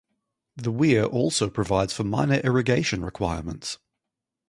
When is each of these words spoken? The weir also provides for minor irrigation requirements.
The 0.55 0.71
weir 0.71 1.03
also 1.03 1.47
provides 1.47 1.93
for 1.93 2.03
minor 2.03 2.39
irrigation 2.43 3.05
requirements. 3.05 3.77